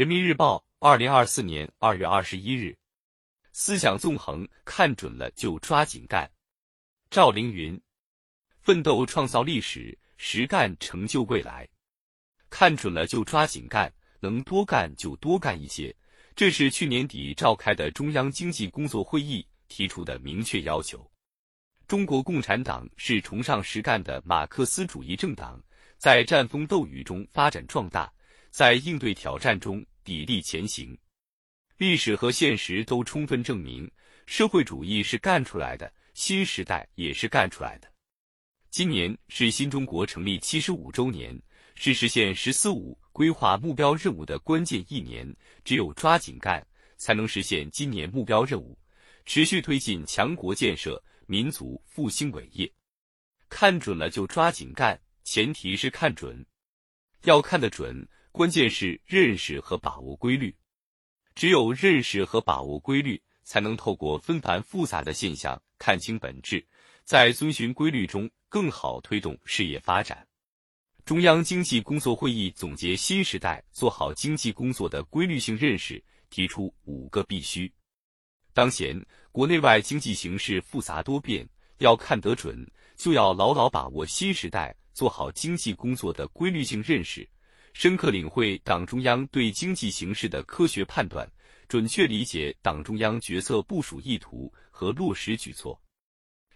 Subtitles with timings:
[0.00, 2.74] 人民日报，二零二四年二月二十一日。
[3.52, 6.26] 思想纵横，看准了就抓紧干。
[7.10, 7.78] 赵凌云，
[8.62, 11.68] 奋斗创造历史，实干成就未来。
[12.48, 15.94] 看准了就抓紧干，能多干就多干一些。
[16.34, 21.06] 这是去年底召开的中央经济工作会议提出的明确要求。
[21.86, 25.62] 中国共产党是崇尚实干的马克思主义政党，
[25.98, 28.10] 在战风斗雨中发展壮大，
[28.48, 30.96] 在应对挑战中砥砺前行。
[31.76, 33.90] 历史和现实都充分证明，
[34.26, 37.90] 社会主义是干出来的，新时代也是干出来的。
[38.70, 41.36] 今年是新中国成立七十五周年，
[41.74, 45.34] 是实现“十四五”规划目标任务的关键一年。
[45.64, 46.64] 只有抓紧干，
[46.96, 48.78] 才能实现今年目标任务，
[49.24, 52.70] 持续推进强国建设、民族复兴伟业。
[53.48, 56.44] 看准了就抓紧干，前提是看准。
[57.24, 60.54] 要看得准，关键是认识和把握规律。
[61.34, 66.66] 只有认识和把握规律，才能透过纷繁复杂的现象看清本质，
[67.04, 70.26] 在遵循规律中更好推动事业发展。
[71.04, 77.72] 中央经济工作会议总结新时代做好经济工作的规律性认识，提出五个必须。
[78.52, 79.00] 当前
[79.32, 87.28] 国内外经济形势复杂多变，要看得准，就要牢牢把握新时代做好经济工作的规律性认识。
[87.72, 91.26] 深刻领会党中央对经济形势的科学判断，
[91.68, 95.80] 准确理解党中央决策部署意图和落实举措，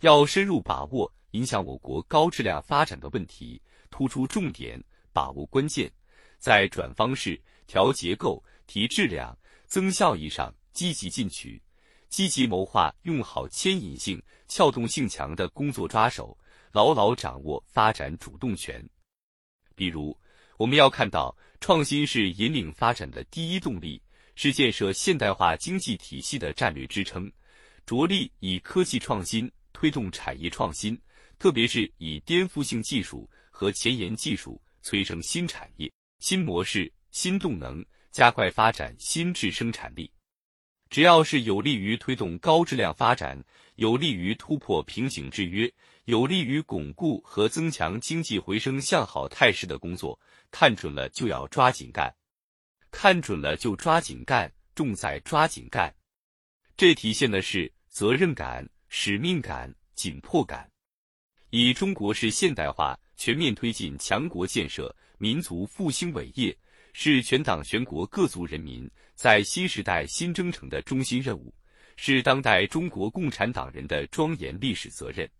[0.00, 4.80] 要深入把握影响我国高质量发展的问题，突出重点，
[5.12, 5.90] 把握关键，
[6.38, 11.60] 在转方式、调结构、提质量、增效益上积极进取，
[12.08, 16.38] 积极谋划用好牵引性、撬动性强的工作抓手，
[16.70, 18.86] 牢牢掌握发展主动权。
[19.74, 20.16] 比如。
[20.58, 24.02] 我们要看到，创新是引领发展的第一动力，
[24.34, 27.30] 是建设现代化经济体系的战略支撑。
[27.86, 31.00] 着力以科技创新推动产业创新，
[31.38, 35.88] 特别是以颠覆性技术和前沿技术催生新产业、
[36.18, 40.10] 新模式、新动能，加快发展新质生产力。
[40.90, 43.42] 只要是有利于推动高质量发展、
[43.74, 45.70] 有利于突破瓶颈制约、
[46.04, 50.18] 有利于巩固和增强经济回升向好态势的工作，
[50.50, 52.14] 看准了就要抓紧干，
[52.90, 55.94] 看准了就抓紧干，重在抓紧干。
[56.76, 60.70] 这体现的是责任感、使命感、紧迫感。
[61.50, 66.56] 以中国式现代化全面推进强国建设、民族复兴伟业。
[67.00, 71.54] 是全党全国各族人民在新时代新征程的中心任务，
[71.94, 75.30] 是当代中国共产党人的庄严历史责任。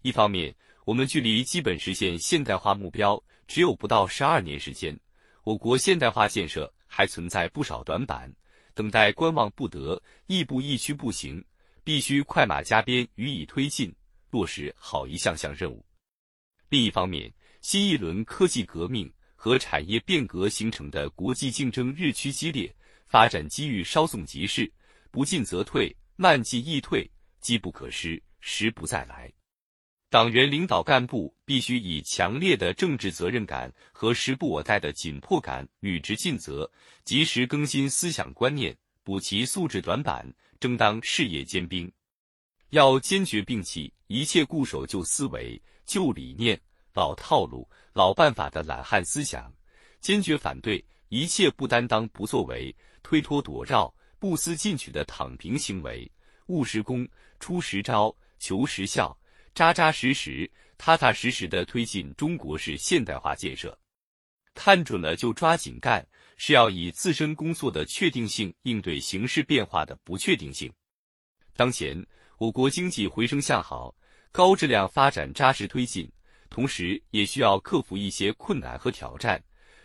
[0.00, 4.98] 一方面，我们距离基本实现现代化目标只有不到十二年时间，
[5.44, 8.32] 我国现代化建设还存在不少短板，
[8.72, 11.44] 等待观望不得，亦步亦趋不行，
[11.84, 13.94] 必须快马加鞭予以推进，
[14.30, 15.84] 落实好一项项任务。
[16.70, 17.30] 另一方面，
[17.60, 19.12] 新一轮科技革命。
[19.42, 22.70] 和产业变革形成的国际竞争日趋激烈，
[23.06, 24.70] 发展机遇稍纵即逝，
[25.10, 29.32] 不进则退，慢进易退，机不可失，时不再来。
[30.10, 36.70] 党员领导干部必须以强烈的政治责任感和时不我待的紧迫感履职尽责，
[37.06, 40.30] 及时更新思想观念，补齐素质短板，
[40.60, 41.90] 争当事业尖兵。
[42.68, 46.60] 要坚决摒弃一切固守旧思维、旧理念。
[46.92, 49.52] 老套路、老办法的懒汉思想，
[50.00, 56.10] 坚决反对一切不担当、不作为、推脱躲绕、不思进取的躺平行为，
[56.46, 57.08] 务实功、
[57.38, 59.16] 出实招、求实效，
[59.54, 63.78] 扎扎实实、踏踏实实的推进中国式现代化建设。
[64.54, 66.04] 看准了就抓紧干，
[66.36, 70.72] 是要以自身工作的确定性应对形势变化的不确定性。
[71.56, 72.04] 当前，
[72.36, 73.94] 我国经济回升向好，
[74.32, 76.10] 高质量发展扎实推进。
[76.50, 79.42] 同时，也需要克服一些困难和挑战，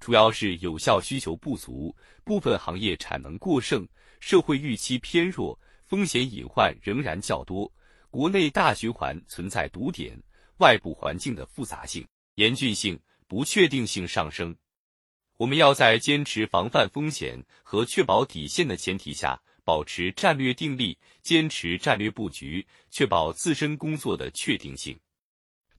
[0.00, 3.86] 主要是有效需求不足，部分行业产能过剩，
[4.18, 7.72] 社会预期偏弱，风险隐患仍然较多，
[8.10, 10.20] 国内大循环存在堵点，
[10.58, 12.04] 外部环境的复杂性、
[12.34, 12.98] 严峻性、
[13.28, 14.54] 不确定性上升。
[15.36, 24.98] 我们要在坚持防范风险和确保底线的前提下，保持战略定力，坚持战略布局，确保自身工作的确定性。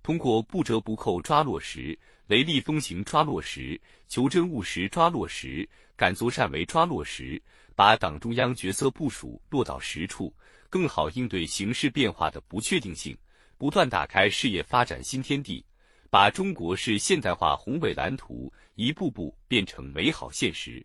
[0.09, 1.95] 通过不折不扣抓落实、
[2.25, 7.39] 雷厉风行抓落实、求真务实抓落实、敢作善为抓落实，
[7.75, 10.33] 把党中央决策部署落到实处，
[10.67, 13.15] 更好应对形势变化的不确定性，
[13.55, 15.63] 不断打开事业发展新天地，
[16.09, 20.83] 把中国式现代化宏伟蓝图一步步变成美好现实。